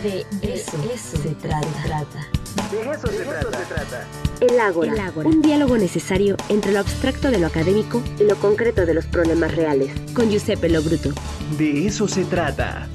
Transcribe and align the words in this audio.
De 0.00 0.24
eso, 0.40 0.72
se 1.04 1.34
trata. 1.34 1.60
De 2.70 2.80
eso, 2.80 3.06
se, 3.08 3.24
trata. 3.24 4.06
El 4.40 4.58
ágora, 4.58 5.12
El 5.14 5.26
un 5.26 5.42
diálogo 5.42 5.76
necesario 5.76 6.34
entre 6.48 6.72
lo 6.72 6.78
abstracto 6.78 7.30
de 7.30 7.38
lo 7.38 7.46
académico 7.46 8.02
y 8.18 8.24
lo 8.24 8.36
concreto 8.36 8.86
de 8.86 8.94
los 8.94 9.04
problemas 9.04 9.54
reales. 9.54 9.92
Con 10.14 10.30
Giuseppe 10.30 10.70
Lobruto. 10.70 11.10
De 11.58 11.86
eso 11.86 12.08
se 12.08 12.24
trata. 12.24 12.88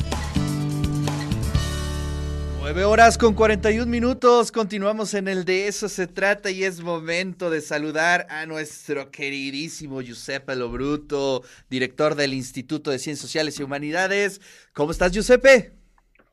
9 2.61 2.83
horas 2.83 3.19
con 3.19 3.35
41 3.35 3.85
minutos, 3.85 4.51
continuamos 4.51 5.13
en 5.13 5.27
el 5.27 5.45
de 5.45 5.67
eso 5.67 5.87
se 5.89 6.07
trata 6.07 6.49
y 6.49 6.63
es 6.63 6.81
momento 6.81 7.51
de 7.51 7.61
saludar 7.61 8.25
a 8.29 8.47
nuestro 8.47 9.11
queridísimo 9.11 10.01
Giuseppe 10.01 10.55
Lobruto, 10.55 11.43
director 11.69 12.15
del 12.15 12.33
Instituto 12.33 12.89
de 12.89 12.97
Ciencias 12.97 13.21
Sociales 13.21 13.59
y 13.59 13.63
Humanidades. 13.63 14.41
¿Cómo 14.73 14.91
estás, 14.91 15.11
Giuseppe? 15.11 15.77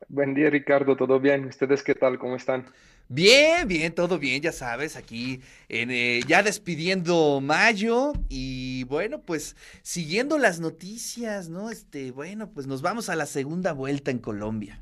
Buen 0.07 0.33
día, 0.33 0.49
Ricardo, 0.49 0.95
¿todo 0.95 1.19
bien? 1.19 1.45
¿Ustedes 1.45 1.83
qué 1.83 1.95
tal? 1.95 2.19
¿Cómo 2.19 2.35
están? 2.35 2.65
Bien, 3.07 3.67
bien, 3.67 3.93
todo 3.93 4.17
bien, 4.17 4.41
ya 4.41 4.51
sabes, 4.51 4.95
aquí 4.95 5.39
en, 5.69 5.91
eh, 5.91 6.21
ya 6.27 6.41
despidiendo 6.41 7.39
mayo 7.39 8.13
y 8.29 8.83
bueno, 8.85 9.21
pues 9.21 9.55
siguiendo 9.83 10.39
las 10.39 10.59
noticias, 10.59 11.47
¿no? 11.47 11.69
Este, 11.69 12.09
bueno, 12.11 12.49
pues 12.49 12.65
nos 12.65 12.81
vamos 12.81 13.09
a 13.09 13.15
la 13.15 13.27
segunda 13.27 13.73
vuelta 13.73 14.09
en 14.09 14.17
Colombia. 14.17 14.81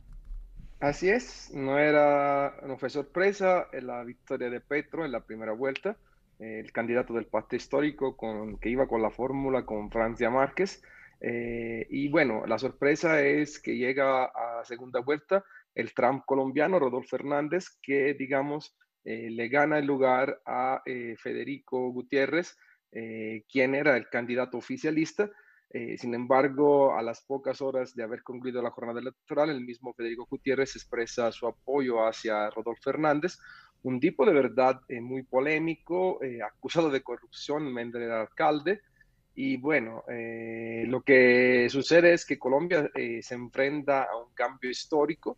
Así 0.80 1.10
es, 1.10 1.52
no 1.54 1.78
era, 1.78 2.56
no 2.66 2.78
fue 2.78 2.90
sorpresa 2.90 3.68
la 3.74 4.04
victoria 4.04 4.50
de 4.50 4.62
Petro 4.62 5.06
en 5.06 5.12
la 5.12 5.22
primera 5.22 5.52
vuelta, 5.52 5.98
el 6.40 6.72
candidato 6.72 7.14
del 7.14 7.26
pacto 7.26 7.56
histórico 7.56 8.16
con, 8.16 8.58
que 8.58 8.70
iba 8.70 8.88
con 8.88 9.02
la 9.02 9.10
fórmula 9.10 9.66
con 9.66 9.92
Francia 9.92 10.30
Márquez. 10.30 10.82
Eh, 11.26 11.88
y 11.90 12.10
bueno, 12.10 12.44
la 12.46 12.60
sorpresa 12.60 13.22
es 13.22 13.58
que 13.62 13.78
llega 13.78 14.26
a 14.26 14.66
segunda 14.66 15.00
vuelta 15.00 15.46
el 15.74 15.94
Trump 15.94 16.26
colombiano, 16.26 16.80
Rodolfo 16.80 17.16
Fernández, 17.18 17.80
que 17.82 18.14
digamos 18.14 18.76
eh, 19.06 19.30
le 19.30 19.48
gana 19.48 19.80
el 19.80 19.86
lugar 19.86 20.42
a 20.46 20.82
eh, 20.86 21.16
Federico 21.18 21.92
Gutiérrez, 21.92 22.58
quien 23.50 23.74
era 23.74 23.98
el 23.98 24.08
candidato 24.08 24.60
oficialista 24.60 25.32
sin 25.98 26.14
embargo, 26.14 26.96
a 26.96 27.02
las 27.02 27.22
pocas 27.22 27.60
horas 27.60 27.96
de 27.96 28.04
haber 28.04 28.22
concluido 28.22 28.62
la 28.62 28.70
jornada 28.70 29.00
electoral, 29.00 29.50
el 29.50 29.66
mismo 29.66 29.92
Federico 29.96 30.28
Gutiérrez 30.30 30.76
expresa 30.76 31.32
su 31.32 31.48
apoyo 31.48 32.06
hacia 32.06 32.52
Rodolfo 32.52 32.84
Fernández, 32.84 33.40
un 33.82 34.00
tipo 34.00 34.28
de 34.28 34.34
verdad 34.34 34.80
muy 35.02 35.24
polémico, 35.24 36.20
acusado 36.46 36.92
de 36.92 37.02
corrupción, 37.02 37.76
el 37.76 38.12
alcalde. 38.12 38.84
Y 39.36 39.58
bueno, 39.58 40.04
lo 40.08 41.02
que 41.02 41.68
sucede 41.70 42.14
es 42.14 42.26
que 42.26 42.38
Colombia 42.38 42.90
se 42.94 43.34
enfrenta 43.34 44.04
a 44.04 44.16
un 44.16 44.32
cambio 44.34 44.70
histórico 44.70 45.38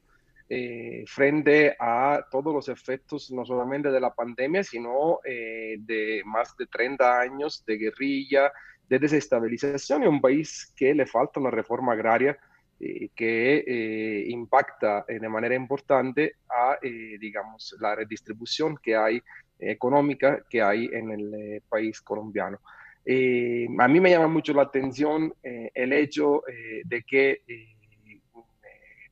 frente 1.08 1.76
a 1.80 2.26
todos 2.30 2.54
los 2.54 2.68
efectos, 2.68 3.32
no 3.32 3.46
solamente 3.46 3.90
de 3.90 4.02
la 4.02 4.14
pandemia, 4.14 4.64
sino 4.66 5.20
de 5.24 6.22
más 6.26 6.58
de 6.58 6.68
30 6.68 7.20
años 7.22 7.64
de 7.66 7.78
guerrilla, 7.78 8.52
de 8.88 9.00
desestabilización 9.00 10.04
y 10.04 10.08
un 10.08 10.22
país 10.22 10.74
que 10.76 10.94
le 10.94 11.06
falta 11.06 11.40
una 11.40 11.52
reforma 11.52 11.94
agraria 11.94 12.38
eh, 12.80 13.10
que 13.16 13.64
eh, 13.66 14.26
impacta 14.28 15.06
eh, 15.08 15.20
de 15.20 15.30
manera 15.30 15.56
importante 15.56 16.36
a, 16.50 16.78
digamos, 16.82 17.76
la 17.80 17.96
redistribución 17.96 18.78
que 18.78 18.96
hay 18.96 19.22
económica 19.58 20.44
que 20.50 20.62
hay 20.62 20.90
en 20.92 21.12
el 21.12 21.64
país 21.70 22.02
colombiano. 22.02 22.60
A 23.08 23.88
mí 23.88 24.00
me 24.00 24.10
llama 24.10 24.28
mucho 24.28 24.54
la 24.54 24.64
atención 24.64 25.34
el 25.44 25.94
hecho 25.94 26.42
de 26.86 27.04
que 27.04 27.42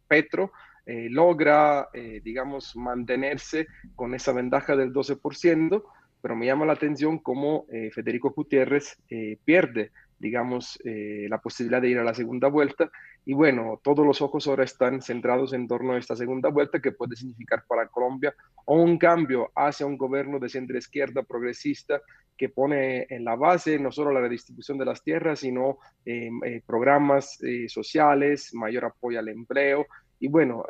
Petro 0.08 0.52
logra, 0.86 1.90
digamos, 2.24 2.76
mantenerse 2.76 3.68
con 3.96 4.16
esa 4.16 4.34
ventaja 4.34 4.76
del 4.76 4.92
12%, 4.92 5.84
pero 6.24 6.38
me 6.38 6.46
llama 6.46 6.66
la 6.66 6.72
atención 6.72 7.20
cómo 7.20 7.66
eh, 7.70 7.92
Federico 7.92 8.32
Gutiérrez 8.32 8.98
eh, 9.10 9.38
pierde, 9.44 9.92
digamos, 10.24 10.80
eh, 10.86 11.28
la 11.30 11.38
posibilidad 11.40 11.82
de 11.82 11.90
ir 11.90 12.00
a 12.00 12.04
la 12.04 12.14
segunda 12.14 12.48
vuelta. 12.48 12.90
Y 13.26 13.34
bueno, 13.34 13.82
todos 13.84 14.08
los 14.08 14.22
ojos 14.22 14.48
ahora 14.48 14.64
están 14.64 15.02
centrados 15.02 15.52
en 15.52 15.68
torno 15.68 15.94
a 15.94 15.98
esta 15.98 16.16
segunda 16.16 16.50
vuelta 16.50 16.82
que 16.82 16.94
puede 16.94 17.18
significar 17.18 17.66
para 17.68 17.90
Colombia 17.90 18.34
un 18.66 18.98
cambio 18.98 19.52
hacia 19.54 19.86
un 19.86 19.98
gobierno 19.98 20.40
de 20.40 20.48
centro 20.48 20.78
izquierda 20.78 21.24
progresista 21.24 22.02
que 22.38 22.48
pone 22.48 23.06
en 23.10 23.26
la 23.26 23.36
base 23.36 23.78
no 23.78 23.92
solo 23.92 24.12
la 24.12 24.22
redistribución 24.22 24.78
de 24.78 24.86
las 24.86 25.04
tierras, 25.04 25.40
sino 25.40 25.78
programas 26.66 27.38
sociales, 27.68 28.52
mayor 28.54 28.86
apoyo 28.86 29.20
al 29.20 29.28
empleo, 29.28 29.86
y 30.20 30.28
bueno, 30.30 30.64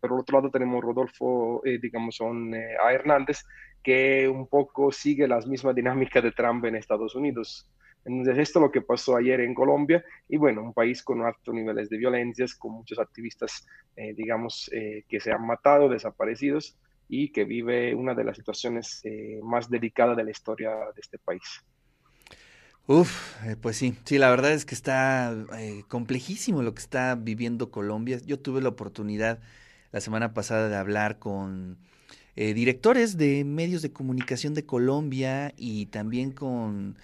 por 0.00 0.12
otro 0.12 0.38
lado 0.38 0.50
tenemos 0.50 0.82
Rodolfo, 0.82 1.60
digamos, 1.64 2.18
a 2.20 2.92
Hernández, 2.92 3.44
que 3.82 4.28
un 4.28 4.46
poco 4.46 4.92
sigue 4.92 5.28
las 5.28 5.46
mismas 5.46 5.74
dinámicas 5.74 6.22
de 6.22 6.32
Trump 6.32 6.64
en 6.64 6.76
Estados 6.76 7.14
Unidos. 7.14 7.68
Entonces, 8.10 8.38
esto 8.48 8.58
es 8.58 8.62
lo 8.64 8.72
que 8.72 8.82
pasó 8.82 9.16
ayer 9.16 9.40
en 9.40 9.54
Colombia 9.54 10.04
y 10.28 10.36
bueno, 10.36 10.62
un 10.62 10.72
país 10.72 11.02
con 11.02 11.22
altos 11.22 11.54
niveles 11.54 11.88
de 11.88 11.96
violencias, 11.96 12.54
con 12.56 12.72
muchos 12.72 12.98
activistas, 12.98 13.66
eh, 13.94 14.14
digamos, 14.14 14.68
eh, 14.72 15.04
que 15.08 15.20
se 15.20 15.30
han 15.30 15.46
matado, 15.46 15.88
desaparecidos 15.88 16.76
y 17.08 17.30
que 17.30 17.44
vive 17.44 17.94
una 17.94 18.14
de 18.14 18.24
las 18.24 18.36
situaciones 18.36 19.00
eh, 19.04 19.38
más 19.44 19.70
delicadas 19.70 20.16
de 20.16 20.24
la 20.24 20.30
historia 20.30 20.70
de 20.70 21.00
este 21.00 21.18
país. 21.18 21.42
Uf, 22.86 23.36
pues 23.60 23.76
sí, 23.76 23.94
sí, 24.04 24.18
la 24.18 24.30
verdad 24.30 24.52
es 24.52 24.64
que 24.64 24.74
está 24.74 25.32
complejísimo 25.86 26.62
lo 26.62 26.74
que 26.74 26.80
está 26.80 27.14
viviendo 27.14 27.70
Colombia. 27.70 28.18
Yo 28.26 28.40
tuve 28.40 28.60
la 28.60 28.70
oportunidad 28.70 29.38
la 29.92 30.00
semana 30.00 30.34
pasada 30.34 30.68
de 30.68 30.74
hablar 30.74 31.20
con 31.20 31.78
directores 32.34 33.16
de 33.16 33.44
medios 33.44 33.82
de 33.82 33.92
comunicación 33.92 34.54
de 34.54 34.66
Colombia 34.66 35.52
y 35.56 35.86
también 35.86 36.32
con, 36.32 36.96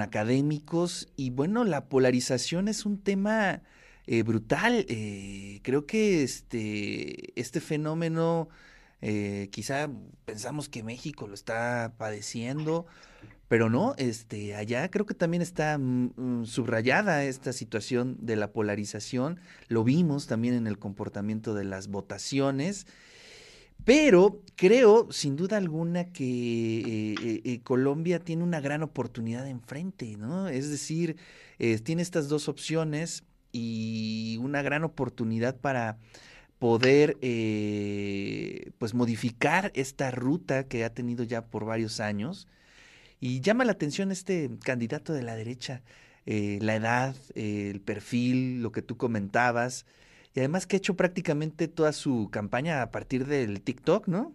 académicos. 0.00 1.08
Y 1.16 1.30
bueno, 1.30 1.64
la 1.64 1.88
polarización 1.88 2.68
es 2.68 2.86
un 2.86 2.98
tema 2.98 3.62
eh, 4.06 4.22
brutal. 4.22 4.86
Eh, 4.88 5.60
creo 5.62 5.86
que 5.86 6.22
este, 6.22 7.38
este 7.40 7.60
fenómeno, 7.60 8.48
quizá 9.50 9.90
pensamos 10.24 10.70
que 10.70 10.82
México 10.82 11.26
lo 11.28 11.34
está 11.34 11.92
padeciendo, 11.98 12.86
pero 13.48 13.68
no, 13.68 13.94
este, 13.98 14.54
allá 14.54 14.90
creo 14.90 15.06
que 15.06 15.14
también 15.14 15.42
está 15.42 15.78
mm, 15.78 16.12
mm, 16.16 16.46
subrayada 16.46 17.24
esta 17.24 17.52
situación 17.52 18.16
de 18.20 18.36
la 18.36 18.52
polarización. 18.52 19.38
Lo 19.68 19.84
vimos 19.84 20.26
también 20.26 20.54
en 20.54 20.66
el 20.66 20.78
comportamiento 20.78 21.54
de 21.54 21.64
las 21.64 21.88
votaciones. 21.88 22.86
Pero 23.84 24.42
creo, 24.56 25.08
sin 25.12 25.36
duda 25.36 25.58
alguna, 25.58 26.10
que 26.12 26.24
eh, 26.24 27.14
eh, 27.22 27.40
eh, 27.44 27.60
Colombia 27.62 28.18
tiene 28.18 28.42
una 28.42 28.60
gran 28.60 28.82
oportunidad 28.82 29.46
enfrente, 29.46 30.16
¿no? 30.16 30.48
Es 30.48 30.70
decir, 30.70 31.16
tiene 31.84 32.02
estas 32.02 32.28
dos 32.28 32.48
opciones 32.48 33.24
y 33.52 34.38
una 34.40 34.60
gran 34.62 34.84
oportunidad 34.84 35.56
para 35.56 35.98
poder 36.58 37.16
pues 38.78 38.94
modificar 38.94 39.70
esta 39.74 40.10
ruta 40.10 40.66
que 40.66 40.84
ha 40.84 40.92
tenido 40.92 41.22
ya 41.24 41.46
por 41.46 41.64
varios 41.64 42.00
años. 42.00 42.48
Y 43.20 43.40
llama 43.40 43.64
la 43.64 43.72
atención 43.72 44.10
este 44.10 44.50
candidato 44.64 45.12
de 45.12 45.22
la 45.22 45.36
derecha, 45.36 45.82
la 46.26 46.74
edad, 46.74 47.16
el 47.34 47.80
perfil, 47.80 48.62
lo 48.62 48.72
que 48.72 48.82
tú 48.82 48.96
comentabas 48.96 49.86
y 50.34 50.40
además 50.40 50.66
que 50.66 50.76
ha 50.76 50.78
hecho 50.78 50.96
prácticamente 50.96 51.68
toda 51.68 51.92
su 51.92 52.28
campaña 52.30 52.82
a 52.82 52.90
partir 52.90 53.26
del 53.26 53.62
TikTok, 53.62 54.08
¿no? 54.08 54.32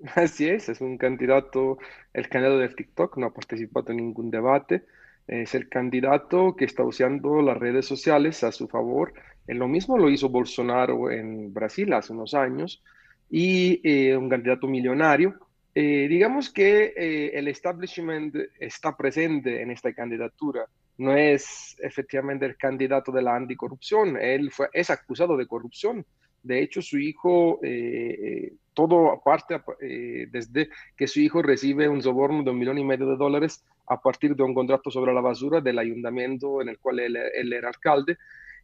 Así 0.14 0.48
es, 0.48 0.68
es 0.68 0.80
un 0.80 0.98
candidato, 0.98 1.78
el 2.12 2.28
candidato 2.28 2.58
del 2.58 2.74
TikTok, 2.74 3.16
no 3.18 3.26
ha 3.26 3.34
participado 3.34 3.90
en 3.90 3.98
ningún 3.98 4.30
debate, 4.30 4.84
es 5.28 5.54
el 5.54 5.68
candidato 5.68 6.56
que 6.56 6.64
está 6.64 6.82
usando 6.82 7.42
las 7.42 7.58
redes 7.58 7.86
sociales 7.86 8.42
a 8.44 8.50
su 8.50 8.66
favor. 8.66 9.12
En 9.46 9.58
lo 9.58 9.68
mismo 9.68 9.98
lo 9.98 10.08
hizo 10.08 10.30
Bolsonaro 10.30 11.10
en 11.10 11.52
Brasil 11.52 11.92
hace 11.92 12.14
unos 12.14 12.32
años 12.32 12.82
y 13.30 13.80
eh, 13.86 14.16
un 14.16 14.28
candidato 14.30 14.66
millonario. 14.66 15.34
Eh, 15.74 16.06
digamos 16.08 16.50
que 16.50 16.94
eh, 16.96 17.30
el 17.34 17.46
establishment 17.48 18.34
está 18.58 18.96
presente 18.96 19.60
en 19.60 19.70
esta 19.70 19.92
candidatura 19.92 20.66
no 20.98 21.16
es 21.16 21.76
efectivamente 21.80 22.44
el 22.44 22.56
candidato 22.56 23.12
de 23.12 23.22
la 23.22 23.36
anticorrupción, 23.36 24.16
él 24.16 24.50
fue, 24.50 24.68
es 24.72 24.90
acusado 24.90 25.36
de 25.36 25.46
corrupción. 25.46 26.04
De 26.42 26.60
hecho, 26.60 26.82
su 26.82 26.98
hijo, 26.98 27.60
eh, 27.62 28.18
eh, 28.20 28.52
todo 28.74 29.12
aparte, 29.12 29.60
eh, 29.80 30.26
desde 30.30 30.70
que 30.96 31.06
su 31.06 31.20
hijo 31.20 31.40
recibe 31.42 31.88
un 31.88 32.02
soborno 32.02 32.42
de 32.42 32.50
un 32.50 32.58
millón 32.58 32.78
y 32.78 32.84
medio 32.84 33.06
de 33.06 33.16
dólares 33.16 33.64
a 33.86 34.00
partir 34.00 34.34
de 34.34 34.42
un 34.42 34.54
contrato 34.54 34.90
sobre 34.90 35.14
la 35.14 35.20
basura 35.20 35.60
del 35.60 35.78
ayuntamiento 35.78 36.62
en 36.62 36.68
el 36.68 36.78
cual 36.78 37.00
él, 37.00 37.16
era 37.52 37.68
alcalde. 37.68 38.18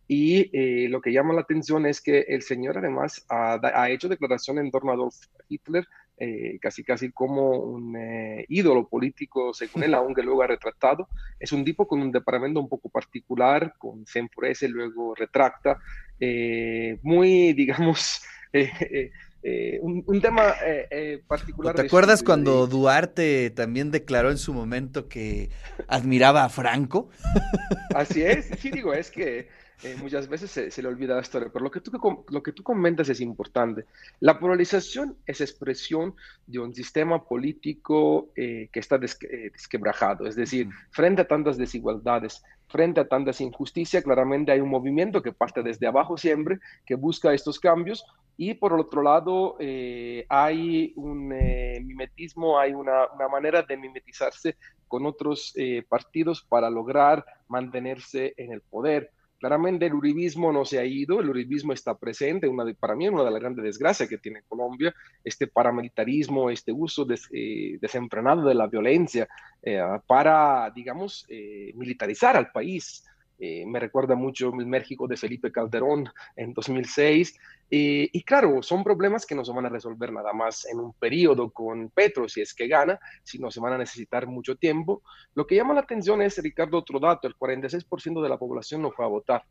Y 0.06 0.88
lo 0.88 1.00
que 1.00 1.12
llama 1.12 1.32
la 1.32 1.40
atención 1.40 1.86
es 1.86 2.02
que 2.02 2.20
el 2.28 2.42
señor 2.42 2.76
además 2.76 3.24
ha 3.30 3.88
hecho 3.88 4.06
declaración 4.06 4.58
en 4.58 4.70
torno 4.70 4.90
a 4.90 4.94
Adolf 4.94 5.16
Hitler 5.48 5.86
eh, 6.16 6.58
casi 6.60 6.84
casi 6.84 7.10
como 7.10 7.58
un 7.58 7.96
eh, 7.96 8.44
ídolo 8.48 8.88
político, 8.88 9.52
según 9.52 9.82
él, 9.82 9.94
aunque 9.94 10.22
luego 10.22 10.42
ha 10.42 10.46
retratado. 10.46 11.08
Es 11.40 11.52
un 11.52 11.64
tipo 11.64 11.86
con 11.88 12.00
un 12.00 12.12
departamento 12.12 12.60
un 12.60 12.68
poco 12.68 12.88
particular, 12.88 13.74
con 13.78 14.06
se 14.06 14.20
enfurece, 14.20 14.68
luego 14.68 15.14
retracta. 15.14 15.78
muy, 17.02 17.52
digamos, 17.54 18.22
un, 19.82 20.20
tema 20.20 20.54
particular. 21.26 21.74
¿Te 21.74 21.82
acuerdas 21.82 22.22
cuando 22.22 22.66
Duarte 22.66 23.50
también 23.50 23.90
declaró 23.90 24.30
en 24.30 24.38
su 24.38 24.54
momento 24.54 25.08
que 25.08 25.50
admiraba 25.88 26.44
a 26.44 26.48
Franco? 26.48 27.10
Así 27.94 28.22
es, 28.22 28.50
sí 28.58 28.70
digo, 28.70 28.94
es 28.94 29.10
que 29.10 29.48
eh, 29.82 29.96
muchas 30.00 30.28
veces 30.28 30.50
se, 30.50 30.82
le 30.82 30.88
olvida 30.88 31.14
la 31.14 31.20
historia, 31.20 31.50
pero 31.52 31.64
lo 31.64 31.70
que, 31.70 31.80
tú, 31.80 31.90
lo 32.28 32.42
que 32.42 32.52
tú 32.52 32.62
comentas 32.62 33.08
es 33.08 33.20
importante. 33.20 33.84
La 34.20 34.38
polarización 34.38 35.16
es 35.26 35.40
expresión 35.40 36.14
de 36.46 36.60
un 36.60 36.74
sistema 36.74 37.24
político 37.24 38.28
eh, 38.36 38.68
que 38.72 38.80
está 38.80 38.96
eh, 38.96 39.50
desquebrajado, 39.52 40.26
es 40.26 40.36
decir, 40.36 40.68
frente 40.90 41.22
a 41.22 41.28
tantas 41.28 41.58
desigualdades, 41.58 42.42
frente 42.68 43.00
a 43.00 43.08
tantas 43.08 43.40
injusticias, 43.40 44.04
claramente 44.04 44.52
hay 44.52 44.60
un 44.60 44.70
movimiento 44.70 45.22
que 45.22 45.32
parte 45.32 45.62
desde 45.62 45.86
abajo 45.86 46.16
siempre, 46.16 46.60
que 46.86 46.94
busca 46.94 47.34
estos 47.34 47.58
cambios, 47.58 48.04
y 48.36 48.54
por 48.54 48.72
el 48.72 48.80
otro 48.80 49.00
lado 49.02 49.56
hay 50.28 50.92
un 50.96 51.28
mimetismo, 51.28 52.58
hay 52.58 52.72
una, 52.72 53.06
una, 53.14 53.28
manera 53.28 53.62
de 53.62 53.76
mimetizarse 53.76 54.56
con 54.88 55.06
otros 55.06 55.54
partidos 55.88 56.42
para 56.42 56.68
lograr 56.68 57.24
mantenerse 57.46 58.34
en 58.36 58.52
el 58.52 58.60
poder. 58.60 59.12
Claramente 59.38 59.86
el 59.86 59.94
uribismo 59.94 60.52
no 60.52 60.64
se 60.64 60.78
ha 60.78 60.84
ido, 60.84 61.20
el 61.20 61.28
uribismo 61.28 61.72
está 61.72 61.96
presente, 61.96 62.48
una 62.48 62.64
de, 62.64 62.74
para 62.74 62.94
mí 62.94 63.08
una 63.08 63.24
de 63.24 63.30
las 63.30 63.40
grandes 63.40 63.64
desgracias 63.64 64.08
que 64.08 64.18
tiene 64.18 64.42
Colombia, 64.48 64.94
este 65.22 65.46
paramilitarismo, 65.46 66.50
este 66.50 66.72
uso 66.72 67.06
eh, 67.32 67.78
desenfrenado 67.80 68.46
de 68.46 68.54
la 68.54 68.66
violencia 68.66 69.28
eh, 69.62 69.82
para, 70.06 70.70
digamos, 70.74 71.26
eh, 71.28 71.72
militarizar 71.74 72.36
al 72.36 72.50
país. 72.52 73.04
Eh, 73.46 73.66
me 73.66 73.78
recuerda 73.78 74.14
mucho 74.14 74.50
el 74.58 74.64
México 74.64 75.06
de 75.06 75.18
Felipe 75.18 75.52
Calderón 75.52 76.08
en 76.34 76.54
2006. 76.54 77.38
Eh, 77.70 78.08
y 78.10 78.22
claro, 78.22 78.62
son 78.62 78.82
problemas 78.82 79.26
que 79.26 79.34
no 79.34 79.44
se 79.44 79.52
van 79.52 79.66
a 79.66 79.68
resolver 79.68 80.10
nada 80.10 80.32
más 80.32 80.64
en 80.64 80.80
un 80.80 80.94
periodo 80.94 81.50
con 81.50 81.90
Petro, 81.90 82.26
si 82.26 82.40
es 82.40 82.54
que 82.54 82.68
gana, 82.68 82.98
sino 83.22 83.50
se 83.50 83.60
van 83.60 83.74
a 83.74 83.78
necesitar 83.78 84.26
mucho 84.26 84.56
tiempo. 84.56 85.02
Lo 85.34 85.46
que 85.46 85.56
llama 85.56 85.74
la 85.74 85.82
atención 85.82 86.22
es, 86.22 86.38
Ricardo, 86.38 86.78
otro 86.78 86.98
dato, 86.98 87.28
el 87.28 87.36
46% 87.36 88.22
de 88.22 88.28
la 88.30 88.38
población 88.38 88.80
no 88.80 88.92
fue 88.92 89.04
a 89.04 89.08
votar. 89.08 89.42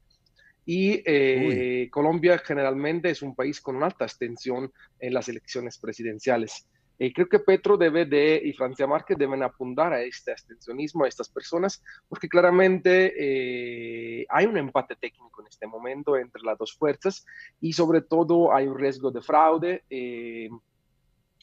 Y 0.66 1.04
eh, 1.06 1.88
Colombia 1.92 2.40
generalmente 2.40 3.12
es 3.12 3.22
un 3.22 3.36
país 3.36 3.62
con 3.62 3.84
alta 3.84 4.06
abstención 4.06 4.74
en 4.98 5.14
las 5.14 5.30
elecciones 5.30 5.78
presidenciales. 5.78 6.66
Eh, 7.00 7.12
creo 7.12 7.28
que 7.28 7.40
Petro 7.40 7.76
debe 7.76 8.06
de, 8.06 8.42
y 8.44 8.54
Francia 8.54 8.86
Márquez 8.86 9.18
deben 9.18 9.42
apuntar 9.44 9.94
a 9.94 10.02
este 10.02 10.32
abstencionismo, 10.32 11.04
a 11.04 11.08
estas 11.08 11.30
personas, 11.30 11.84
porque 12.08 12.30
claramente 12.30 13.14
eh, 13.18 14.26
hay 14.30 14.46
un 14.46 14.58
empate 14.58 14.96
técnico 14.96 15.42
en 15.42 15.48
este 15.48 15.68
momento 15.68 16.16
entre 16.16 16.44
las 16.44 16.58
dos 16.58 16.74
fuerzas 16.74 17.26
y 17.60 17.74
sobre 17.74 18.02
todo 18.02 18.54
hay 18.54 18.68
un 18.68 18.78
riesgo 18.78 19.12
de 19.12 19.22
fraude. 19.22 19.84
Eh, 19.90 20.50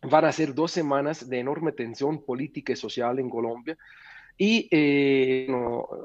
van 0.03 0.25
a 0.25 0.33
ser 0.33 0.55
dos 0.55 0.71
semanas 0.71 1.29
de 1.29 1.41
enorme 1.41 1.73
tensión 1.73 2.25
política 2.25 2.73
y 2.73 2.77
social 2.77 3.19
en 3.19 3.29
Colombia. 3.29 3.77
Y 4.39 4.71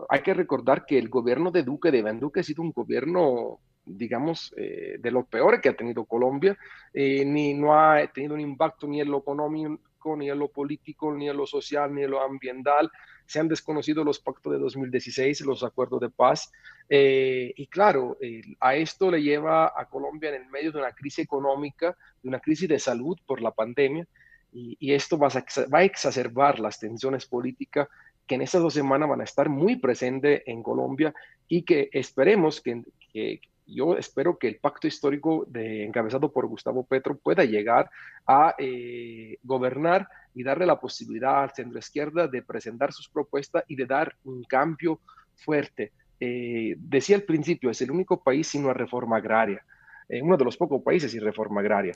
hay 0.09 0.21
que 0.21 0.33
recordar 0.33 0.85
que 0.85 0.97
el 0.97 1.07
gobierno 1.07 1.51
de 1.51 1.63
Duque, 1.63 1.89
de 1.89 1.99
Iván 1.99 2.19
Duque, 2.19 2.41
ha 2.41 2.43
sido 2.43 2.63
un 2.63 2.71
gobierno 2.71 3.61
digamos, 3.85 4.53
eh, 4.57 4.97
de 4.99 5.11
lo 5.11 5.25
peor 5.25 5.61
que 5.61 5.69
ha 5.69 5.75
tenido 5.75 6.05
Colombia, 6.05 6.57
eh, 6.93 7.23
ni 7.25 7.53
no 7.53 7.79
ha 7.79 8.05
tenido 8.07 8.33
un 8.33 8.41
impacto 8.41 8.87
ni 8.87 9.01
en 9.01 9.11
lo 9.11 9.19
económico, 9.19 10.15
ni 10.15 10.29
en 10.29 10.39
lo 10.39 10.49
político, 10.49 11.13
ni 11.13 11.29
en 11.29 11.37
lo 11.37 11.45
social, 11.45 11.93
ni 11.93 12.03
en 12.03 12.11
lo 12.11 12.21
ambiental. 12.21 12.91
Se 13.25 13.39
han 13.39 13.47
desconocido 13.47 14.03
los 14.03 14.19
pactos 14.19 14.53
de 14.53 14.59
2016, 14.59 15.41
los 15.41 15.63
acuerdos 15.63 16.01
de 16.01 16.09
paz. 16.09 16.51
Eh, 16.89 17.53
y 17.55 17.67
claro, 17.67 18.17
a 18.59 18.75
esto 18.75 19.09
le 19.09 19.21
lleva 19.21 19.73
a 19.75 19.85
Colombia 19.89 20.29
en 20.29 20.43
el 20.43 20.49
medio 20.49 20.71
de 20.71 20.79
una 20.79 20.91
crisis 20.91 21.25
económica, 21.25 21.97
de 22.21 22.29
una 22.29 22.39
crisis 22.39 22.69
de 22.69 22.79
salud 22.79 23.17
por 23.25 23.41
la 23.41 23.51
pandemia. 23.51 24.07
Y, 24.57 24.93
esto 24.93 25.17
va 25.17 25.27
a, 25.27 25.43
va 25.73 25.79
a 25.79 25.83
exacerbar 25.83 26.59
las 26.59 26.79
tensiones 26.79 27.25
políticas 27.25 27.89
que 28.27 28.35
en 28.35 28.41
estas 28.41 28.61
dos 28.61 28.73
semanas 28.73 29.09
van 29.09 29.21
a 29.21 29.25
estar 29.25 29.49
muy 29.49 29.75
presentes 29.77 30.43
en 30.45 30.63
Colombia 30.63 31.13
y 31.47 31.63
que 31.63 31.89
esperemos 31.91 32.61
que, 32.61 32.81
que, 33.11 33.39
yo 33.67 33.97
espero 33.97 34.37
que 34.37 34.47
el 34.47 34.57
pacto 34.57 34.87
histórico 34.87 35.45
de, 35.47 35.85
encabezado 35.85 36.31
por 36.31 36.47
Gustavo 36.47 36.85
Petro 36.85 37.17
pueda 37.17 37.43
llegar 37.43 37.89
a 38.27 38.55
eh, 38.57 39.37
gobernar 39.43 40.07
y 40.33 40.43
darle 40.43 40.65
la 40.65 40.79
posibilidad 40.79 41.43
al 41.43 41.53
centro 41.53 41.79
izquierda 41.79 42.27
de 42.27 42.41
presentar 42.41 42.93
sus 42.93 43.09
propuestas 43.09 43.63
y 43.67 43.75
de 43.75 43.85
dar 43.85 44.15
un 44.23 44.43
cambio 44.43 44.99
fuerte. 45.35 45.91
Eh, 46.19 46.75
decía 46.77 47.15
al 47.15 47.23
principio, 47.23 47.69
es 47.69 47.81
el 47.81 47.91
único 47.91 48.21
país 48.21 48.47
sin 48.47 48.63
una 48.63 48.73
reforma 48.73 49.17
agraria. 49.17 49.63
Eh, 50.07 50.21
uno 50.21 50.37
de 50.37 50.45
los 50.45 50.55
pocos 50.55 50.83
países 50.83 51.11
sin 51.11 51.21
reforma 51.21 51.61
agraria. 51.61 51.93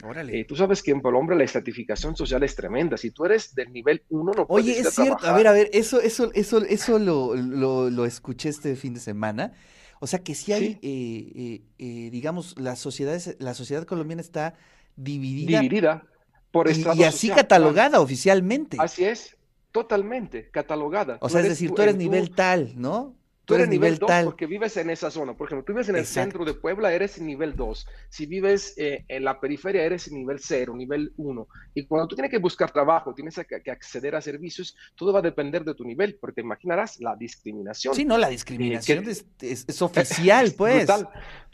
tú 0.48 0.56
sabes 0.56 0.82
que 0.82 0.90
en 0.90 1.00
Colombia 1.00 1.38
la 1.38 1.44
estratificación 1.44 2.16
social 2.16 2.42
es 2.42 2.56
tremenda. 2.56 2.98
Si 2.98 3.12
tú 3.12 3.26
eres 3.26 3.54
del 3.54 3.72
nivel 3.72 4.02
1, 4.10 4.32
no 4.36 4.48
puedes 4.48 4.66
Oye, 4.66 4.80
es 4.80 4.96
cierto. 4.96 5.28
A, 5.28 5.38
ver, 5.38 5.48
a 5.48 5.52
ver, 5.52 5.70
eso, 5.74 6.02
eso, 6.02 6.32
eso, 6.34 6.58
eso 6.64 6.98
lo, 6.98 7.36
lo, 7.36 7.92
lo 7.92 8.06
escuché 8.06 8.50
este 8.50 8.76
fin 8.76 8.96
de 8.96 9.00
semana. 9.00 9.54
O 10.00 10.08
sea 10.08 10.20
que 10.20 10.34
si 10.34 10.54
hay, 10.54 10.80
eh, 10.82 11.32
eh, 11.36 11.62
eh, 11.78 12.10
digamos, 12.10 12.58
la 12.58 12.76
sociedad, 12.76 13.22
la 13.40 13.54
sociedad 13.54 13.84
colombiana 13.84 14.22
está 14.22 14.56
dividida. 14.96 15.60
Dividida 15.60 16.04
por 16.52 16.70
y, 16.70 16.84
y 16.96 17.04
así 17.04 17.30
catalogada 17.30 18.00
oficialmente. 18.00 18.78
Así 18.80 19.04
es, 19.04 19.38
totalmente 19.72 20.50
catalogada. 20.50 21.18
O 21.22 21.30
sea, 21.30 21.42
es 21.42 21.50
decir, 21.50 21.72
tú 21.72 21.82
eres 21.82 21.96
nivel 21.96 22.32
tal, 22.32 22.74
¿no? 22.76 23.16
Tú 23.50 23.56
eres 23.56 23.68
nivel 23.68 23.98
2 23.98 24.12
porque 24.26 24.46
vives 24.46 24.78
en 24.78 24.92
esa 24.92 25.10
zona. 25.10 25.34
Por 25.34 25.48
ejemplo, 25.48 25.66
tú 25.66 25.74
vives 25.74 25.90
en 25.90 25.96
el 25.96 26.06
centro 26.06 26.46
de 26.46 26.54
Puebla, 26.54 26.94
eres 26.94 27.20
nivel 27.20 27.56
2. 27.56 27.88
Si 28.08 28.28
vives 28.28 28.76
eh, 28.78 29.06
en 29.08 29.24
la 29.24 29.40
periferia, 29.40 29.84
eres 29.84 30.12
nivel 30.12 30.38
0, 30.40 30.76
nivel 30.76 31.14
1. 31.18 31.48
Y 31.74 31.88
cuando 31.88 32.08
tú 32.08 32.16
tienes 32.16 32.30
que 32.30 32.38
buscar 32.38 32.72
trabajo, 32.72 33.12
tienes 33.16 33.40
que, 33.48 33.72
acceder 33.72 34.16
a 34.16 34.22
servicios, 34.22 34.78
todo 34.96 35.12
va 35.12 35.20
a 35.20 35.24
depender 35.24 35.64
de 35.64 35.74
tu 35.74 35.84
nivel, 35.84 36.20
porque 36.22 36.36
te 36.36 36.42
imaginarás 36.42 37.00
la 37.00 37.16
discriminación. 37.16 37.96
Sí, 37.96 38.06
no, 38.06 38.20
la 38.20 38.30
discriminación 38.30 39.10
es, 39.10 39.26
es, 39.42 39.82
oficial, 39.82 40.54
pues. 40.58 40.88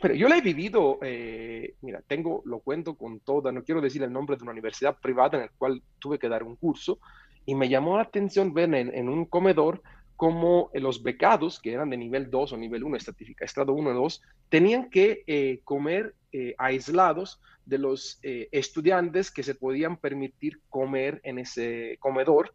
Pero 0.02 0.14
yo 0.16 0.28
la 0.28 0.38
he 0.38 0.42
vivido, 0.42 1.00
eh, 1.02 1.76
mira, 1.80 2.02
tengo, 2.06 2.42
lo 2.46 2.60
cuento 2.60 2.96
con 2.96 3.22
toda, 3.22 3.54
no 3.54 3.64
quiero 3.64 3.80
decir 3.80 4.04
el 4.04 4.12
nombre 4.12 4.36
de 4.36 4.44
una 4.44 4.52
universidad 4.52 4.98
privada 5.00 5.38
en 5.38 5.44
la 5.46 5.52
cual 5.58 5.82
tuve 6.00 6.20
que 6.20 6.28
dar 6.28 6.44
un 6.44 6.58
curso, 6.58 7.00
y 7.46 7.56
me 7.56 7.70
llamó 7.70 7.96
la 7.96 8.04
atención 8.04 8.54
ver 8.54 8.74
en, 8.76 8.94
en 8.94 9.08
un 9.08 9.24
comedor 9.24 9.82
como 10.16 10.70
eh, 10.74 10.80
los 10.80 11.04
becados, 11.04 11.60
que 11.60 11.74
eran 11.74 11.90
de 11.90 11.98
nivel 11.98 12.30
2 12.30 12.54
o 12.54 12.58
nivel 12.58 12.84
1, 12.84 12.98
estrado 13.40 13.74
1 13.74 13.90
o 13.90 13.94
2, 13.94 14.22
tenían 14.50 14.90
que 14.90 15.24
eh, 15.28 15.60
comer 15.64 16.16
eh, 16.32 16.56
aislados 16.58 17.42
de 17.66 17.80
los 17.80 18.20
estudiantes 18.22 19.32
que 19.32 19.42
se 19.42 19.56
podían 19.56 19.98
permitir 19.98 20.62
comer 20.70 21.20
en 21.24 21.40
ese 21.40 21.98
comedor. 22.00 22.54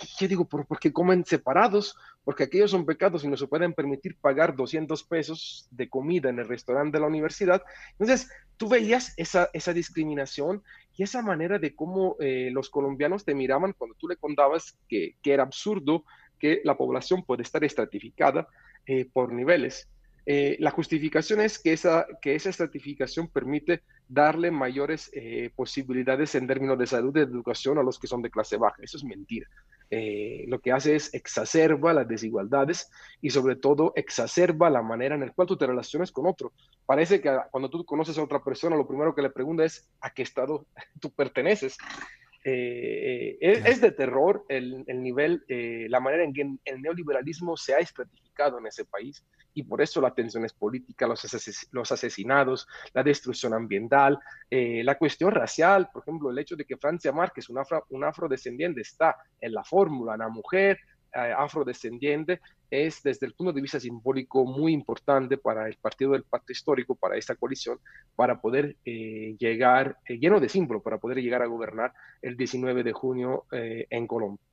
Y 0.00 0.06
yo 0.20 0.28
digo, 0.28 0.44
¿por, 0.44 0.78
qué 0.78 0.92
comen 0.92 1.24
separados? 1.24 1.96
Porque 2.22 2.44
aquellos 2.44 2.70
son 2.70 2.86
becados 2.86 3.24
y 3.24 3.28
no 3.28 3.36
se 3.36 3.48
pueden 3.48 3.72
permitir 3.72 4.16
pagar 4.20 4.54
200 4.54 5.02
pesos 5.02 5.66
de 5.72 5.88
comida 5.88 6.30
en 6.30 6.38
el 6.38 6.46
restaurante 6.46 6.96
de 6.96 7.00
la 7.00 7.08
universidad. 7.08 7.60
Entonces, 7.98 8.30
tú 8.56 8.68
veías 8.68 9.14
esa, 9.16 9.50
esa 9.52 9.72
discriminación 9.72 10.62
y 10.96 11.02
esa 11.02 11.22
manera 11.22 11.58
de 11.58 11.74
cómo 11.74 12.16
los 12.20 12.70
colombianos 12.70 13.24
te 13.24 13.34
miraban 13.34 13.72
cuando 13.72 13.96
tú 13.96 14.06
le 14.06 14.14
contabas 14.14 14.78
que, 14.88 15.16
que 15.22 15.32
era 15.32 15.42
absurdo 15.42 16.04
que 16.42 16.60
la 16.64 16.76
población 16.76 17.22
puede 17.22 17.44
estar 17.44 17.62
estratificada 17.62 18.48
eh, 18.84 19.08
por 19.12 19.32
niveles. 19.32 19.88
Eh, 20.26 20.56
la 20.58 20.72
justificación 20.72 21.40
es 21.40 21.56
que 21.56 21.72
esa, 21.72 22.04
que 22.20 22.34
esa 22.34 22.50
estratificación 22.50 23.28
permite 23.28 23.82
darle 24.08 24.50
mayores 24.50 25.08
eh, 25.14 25.50
posibilidades 25.54 26.34
en 26.34 26.48
términos 26.48 26.76
de 26.78 26.88
salud 26.88 27.10
y 27.16 27.20
de 27.20 27.26
educación 27.26 27.78
a 27.78 27.84
los 27.84 27.96
que 28.00 28.08
son 28.08 28.22
de 28.22 28.30
clase 28.30 28.56
baja. 28.56 28.82
Eso 28.82 28.96
es 28.96 29.04
mentira. 29.04 29.46
lo 30.48 30.58
que 30.58 30.72
hace 30.72 30.96
es 30.96 31.14
exacerba 31.14 31.92
las 31.92 32.08
desigualdades 32.08 32.90
y 33.20 33.30
sobre 33.30 33.56
todo 33.56 33.92
exacerba 33.94 34.70
la 34.70 34.82
manera 34.82 35.14
en 35.14 35.20
la 35.20 35.30
cual 35.32 35.46
tú 35.46 35.56
te 35.56 35.66
relacionas 35.66 36.10
con 36.10 36.26
otro. 36.26 36.52
Parece 36.86 37.20
que 37.20 37.30
cuando 37.52 37.68
tú 37.70 37.84
conoces 37.84 38.18
a 38.18 38.24
otra 38.24 38.42
persona, 38.42 38.74
lo 38.74 38.88
primero 38.88 39.14
que 39.14 39.22
le 39.22 39.30
pregunta 39.30 39.64
es 39.64 39.88
a 40.00 40.10
qué 40.10 40.22
estado 40.22 40.66
tú 41.00 41.10
perteneces. 41.10 41.76
Eh, 42.44 43.38
es, 43.40 43.80
de 43.80 43.92
terror 43.92 44.44
el, 44.48 44.84
nivel, 45.00 45.44
eh, 45.48 45.86
la 45.88 46.00
manera 46.00 46.24
en 46.24 46.32
que 46.32 46.42
el 46.64 46.82
neoliberalismo 46.82 47.56
se 47.56 47.74
ha 47.74 47.78
estratificado 47.78 48.58
en 48.58 48.66
ese 48.66 48.84
país 48.84 49.24
y 49.54 49.62
por 49.62 49.82
eso 49.82 50.00
la 50.00 50.14
tensión 50.14 50.44
es 50.44 50.52
política, 50.52 51.06
los, 51.06 51.24
los 51.72 51.92
asesinados, 51.92 52.66
la 52.94 53.02
destrucción 53.02 53.54
ambiental, 53.54 54.18
eh, 54.50 54.82
la 54.84 54.96
cuestión 54.96 55.30
racial, 55.30 55.88
por 55.92 56.02
ejemplo, 56.02 56.30
el 56.30 56.38
hecho 56.38 56.56
de 56.56 56.64
que 56.64 56.76
Francia 56.76 57.12
Márquez, 57.12 57.48
un, 57.48 57.62
un 57.90 58.04
afrodescendiente, 58.04 58.80
está 58.80 59.16
en 59.40 59.52
la 59.52 59.64
fórmula, 59.64 60.14
una 60.14 60.28
mujer 60.28 60.78
eh, 60.78 60.91
afrodescendiente 61.12 62.40
es 62.70 63.02
desde 63.02 63.26
el 63.26 63.34
punto 63.34 63.52
de 63.52 63.60
vista 63.60 63.78
simbólico 63.78 64.44
muy 64.44 64.72
importante 64.72 65.36
para 65.36 65.66
el 65.68 65.76
partido 65.76 66.12
del 66.12 66.24
pacto 66.24 66.52
histórico, 66.52 66.94
para 66.94 67.16
esta 67.16 67.34
coalición, 67.34 67.78
para 68.16 68.40
poder 68.40 68.76
eh, 68.84 69.36
llegar, 69.38 69.98
eh, 70.08 70.18
lleno 70.18 70.40
de 70.40 70.48
símbolo, 70.48 70.82
para 70.82 70.98
poder 70.98 71.18
llegar 71.18 71.42
a 71.42 71.46
gobernar 71.46 71.92
el 72.22 72.36
19 72.36 72.82
de 72.82 72.92
junio 72.92 73.44
en 73.50 74.06
Colombia. 74.06 74.44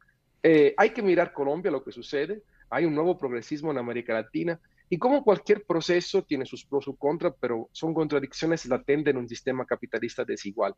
hay 0.43 0.89
que 0.89 1.01
mirar 1.01 1.33
Colombia, 1.33 1.71
lo 1.71 1.83
que 1.83 1.91
sucede. 1.91 2.43
Hay 2.69 2.85
un 2.85 2.93
nuevo 2.93 3.17
progresismo 3.17 3.71
en 3.71 3.77
América 3.77 4.13
Latina 4.13 4.59
Y 4.91 4.97
como 4.97 5.23
cualquier 5.23 5.65
proceso 5.65 6.23
tiene 6.23 6.45
sus 6.45 6.65
pros 6.65 6.87
y 6.87 6.95
contras, 6.97 7.33
pero 7.39 7.69
son 7.71 7.93
contradicciones 7.93 8.65
latentes 8.65 9.11
en 9.11 9.19
un 9.19 9.29
sistema 9.29 9.65
capitalista 9.65 10.25
desigual. 10.25 10.73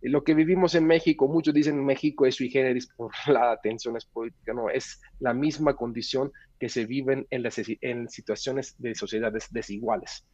Y 0.00 0.08
lo 0.08 0.22
que 0.22 0.34
vivimos 0.34 0.76
en 0.76 0.86
México, 0.86 1.26
muchos 1.26 1.52
dicen 1.52 1.84
México 1.84 2.26
es 2.26 2.36
sui 2.36 2.48
generis 2.48 2.88
por 2.96 3.10
la 3.26 3.58
tensiones 3.60 4.04
políticas, 4.04 4.54
no, 4.54 4.70
es 4.70 5.00
la 5.18 5.34
misma 5.34 5.74
condición 5.74 6.30
que 6.60 6.68
se 6.68 6.86
viven 6.86 7.26
en, 7.30 7.42
las, 7.42 7.60
en 7.80 8.08
situaciones 8.08 8.76
de 8.78 8.94
sociedades 8.94 9.48
desiguales. 9.50 10.24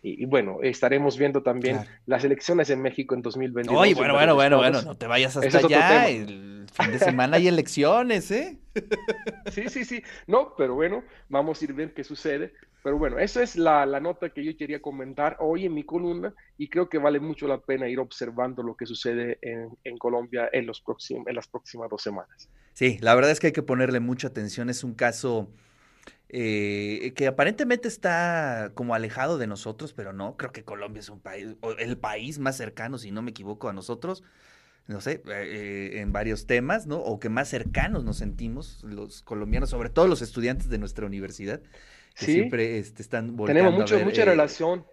Y, 0.00 0.26
bueno, 0.26 0.58
estaremos 0.62 1.18
viendo 1.18 1.42
también 1.42 1.80
las 2.06 2.22
elecciones 2.22 2.70
en 2.70 2.80
México 2.80 3.16
en 3.16 3.22
2022. 3.22 3.80
Oye, 3.80 3.94
bueno, 3.94 4.14
bueno, 4.14 4.34
bueno, 4.36 4.58
bueno, 4.58 4.82
no 4.82 4.94
te 4.94 5.06
vayas 5.08 5.36
hasta 5.36 5.58
allá. 5.58 6.08
El 6.08 6.66
fin 6.72 6.92
de 6.92 6.98
semana 7.00 7.36
hay 7.36 7.48
elecciones, 7.48 8.30
¿eh? 8.30 8.58
Sí, 9.50 9.68
sí, 9.68 9.84
sí. 9.84 10.02
No, 10.28 10.54
pero 10.56 10.74
bueno, 10.74 11.02
vamos 11.28 11.60
a 11.60 11.64
ir 11.64 11.72
a 11.72 11.74
ver 11.74 11.94
qué 11.94 12.04
sucede. 12.04 12.52
Pero 12.82 12.96
bueno, 12.96 13.18
esa 13.18 13.42
es 13.42 13.56
la, 13.56 13.84
la, 13.86 13.98
nota 13.98 14.30
que 14.30 14.44
yo 14.44 14.56
quería 14.56 14.80
comentar 14.80 15.36
hoy 15.40 15.66
en 15.66 15.74
mi 15.74 15.82
columna 15.82 16.32
y 16.56 16.68
creo 16.68 16.88
que 16.88 16.98
vale 16.98 17.18
mucho 17.18 17.48
la 17.48 17.58
pena 17.58 17.88
ir 17.88 17.98
observando 17.98 18.62
lo 18.62 18.76
que 18.76 18.86
sucede 18.86 19.38
en, 19.42 19.76
en 19.82 19.98
Colombia 19.98 20.48
en, 20.52 20.64
los 20.64 20.80
próximos, 20.80 21.26
en 21.26 21.34
las 21.34 21.48
próximas 21.48 21.90
dos 21.90 22.02
semanas. 22.02 22.48
Sí, 22.74 22.98
la 23.00 23.16
verdad 23.16 23.32
es 23.32 23.40
que 23.40 23.48
hay 23.48 23.52
que 23.52 23.64
ponerle 23.64 23.98
mucha 23.98 24.28
atención. 24.28 24.70
Es 24.70 24.84
un 24.84 24.94
caso 24.94 25.48
eh, 26.30 27.12
que 27.16 27.26
aparentemente 27.26 27.88
está 27.88 28.72
como 28.74 28.94
alejado 28.94 29.38
de 29.38 29.46
nosotros, 29.46 29.94
pero 29.94 30.12
no, 30.12 30.36
creo 30.36 30.52
que 30.52 30.62
Colombia 30.62 31.00
es 31.00 31.08
un 31.08 31.20
país, 31.20 31.56
el 31.78 31.96
país 31.96 32.38
más 32.38 32.56
cercano, 32.56 32.98
si 32.98 33.10
no 33.10 33.22
me 33.22 33.30
equivoco, 33.30 33.68
a 33.68 33.72
nosotros, 33.72 34.22
no 34.86 35.00
sé, 35.00 35.22
eh, 35.26 36.00
en 36.00 36.12
varios 36.12 36.46
temas, 36.46 36.86
¿no? 36.86 36.98
O 36.98 37.18
que 37.18 37.30
más 37.30 37.48
cercanos 37.48 38.04
nos 38.04 38.18
sentimos 38.18 38.82
los 38.84 39.22
colombianos, 39.22 39.70
sobre 39.70 39.88
todo 39.88 40.06
los 40.06 40.20
estudiantes 40.20 40.68
de 40.68 40.78
nuestra 40.78 41.06
universidad, 41.06 41.62
que 42.14 42.26
siempre 42.26 42.78
este, 42.78 43.00
están 43.02 43.36
Tenemos 43.46 43.72
mucho, 43.74 43.98
mucha 44.00 44.22
eh, 44.22 44.26
relación, 44.26 44.84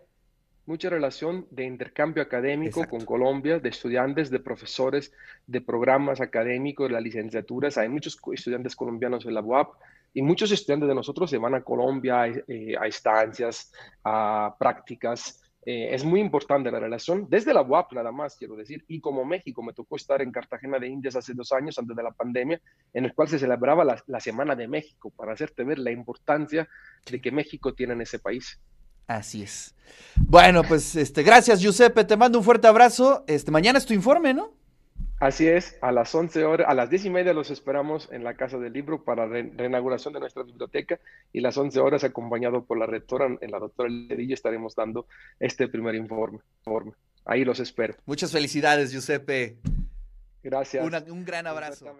mucha 0.65 0.89
relación 0.89 1.47
de 1.51 1.65
intercambio 1.65 2.23
académico 2.23 2.87
con 2.87 3.05
Colombia, 3.05 3.59
de 3.59 3.69
estudiantes, 3.69 4.29
de 4.29 4.39
profesores, 4.39 5.11
de 5.45 5.61
programas 5.61 6.21
académicos, 6.21 6.87
de 6.87 6.93
las 6.93 7.03
licenciaturas. 7.03 7.77
Hay 7.77 7.89
muchos 7.89 8.19
estudiantes 8.33 8.75
colombianos 8.75 9.25
en 9.25 9.35
la 9.35 9.41
UAP 9.41 9.75
y 10.13 10.21
muchos 10.21 10.51
estudiantes 10.51 10.89
de 10.89 10.95
nosotros 10.95 11.29
se 11.29 11.37
van 11.37 11.55
a 11.55 11.61
Colombia 11.61 12.25
eh, 12.25 12.75
a 12.79 12.87
estancias, 12.87 13.71
a 14.03 14.55
prácticas. 14.57 15.41
Eh, 15.65 15.93
es 15.93 16.05
muy 16.05 16.19
importante 16.19 16.71
la 16.71 16.79
relación, 16.79 17.27
desde 17.27 17.53
la 17.53 17.63
UAP 17.63 17.93
nada 17.93 18.11
más, 18.11 18.35
quiero 18.35 18.55
decir, 18.55 18.85
y 18.87 18.99
como 18.99 19.25
México, 19.25 19.63
me 19.63 19.73
tocó 19.73 19.95
estar 19.95 20.21
en 20.21 20.31
Cartagena 20.31 20.77
de 20.77 20.87
Indias 20.87 21.15
hace 21.15 21.33
dos 21.33 21.51
años, 21.51 21.77
antes 21.79 21.97
de 21.97 22.03
la 22.03 22.11
pandemia, 22.11 22.61
en 22.93 23.05
el 23.05 23.13
cual 23.15 23.27
se 23.27 23.39
celebraba 23.39 23.83
la, 23.83 24.01
la 24.05 24.19
Semana 24.19 24.55
de 24.55 24.67
México, 24.67 25.11
para 25.15 25.33
hacerte 25.33 25.63
ver 25.63 25.79
la 25.79 25.91
importancia 25.91 26.69
de 27.09 27.19
que 27.19 27.31
México 27.31 27.73
tiene 27.73 27.93
en 27.93 28.01
ese 28.01 28.19
país. 28.19 28.59
Así 29.07 29.43
es. 29.43 29.75
Bueno, 30.15 30.63
pues 30.63 30.95
este, 30.95 31.23
gracias, 31.23 31.61
Giuseppe, 31.61 32.03
te 32.03 32.17
mando 32.17 32.39
un 32.39 32.43
fuerte 32.43 32.67
abrazo. 32.67 33.23
Este, 33.27 33.51
mañana 33.51 33.77
es 33.77 33.85
tu 33.85 33.93
informe, 33.93 34.33
¿no? 34.33 34.53
Así 35.19 35.47
es, 35.47 35.77
a 35.81 35.93
las 35.93 36.13
11 36.13 36.43
horas, 36.43 36.67
a 36.69 36.73
las 36.73 36.89
10 36.89 37.05
y 37.05 37.09
media 37.09 37.33
los 37.33 37.49
esperamos 37.49 38.09
en 38.11 38.23
la 38.23 38.33
Casa 38.33 38.57
del 38.57 38.73
Libro 38.73 39.03
para 39.05 39.25
la 39.25 39.33
reinauguración 39.55 40.13
de 40.13 40.19
nuestra 40.19 40.43
biblioteca 40.43 40.99
y 41.31 41.39
las 41.39 41.57
11 41.57 41.79
horas 41.79 42.03
acompañado 42.03 42.65
por 42.65 42.77
la 42.77 42.85
rectora, 42.85 43.27
en 43.39 43.51
la 43.51 43.59
doctora 43.59 43.89
Ledilla, 43.89 44.33
estaremos 44.33 44.75
dando 44.75 45.07
este 45.39 45.69
primer 45.69 45.95
informe. 45.95 46.39
Ahí 47.23 47.45
los 47.45 47.61
espero. 47.61 47.95
Muchas 48.05 48.31
felicidades, 48.31 48.91
Giuseppe. 48.91 49.57
Gracias. 50.43 50.85
un 51.09 51.25
gran 51.25 51.47
abrazo. 51.47 51.97